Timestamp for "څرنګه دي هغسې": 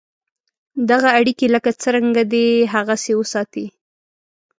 1.81-3.13